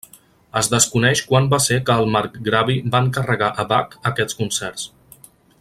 Es 0.61 0.69
desconeix 0.73 1.21
quan 1.33 1.49
va 1.51 1.59
ser 1.67 1.77
que 1.89 1.99
el 2.03 2.09
marcgravi 2.17 2.79
va 2.97 3.05
encarregar 3.09 3.53
a 3.65 3.69
Bach 3.75 3.97
aquests 4.15 4.41
concerts. 4.45 4.91